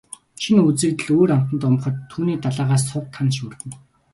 [0.41, 3.75] Шинэ үзэгдэл өөр амтанд умбахад түүний далайгаас сувд, тана шүүрдэнэ.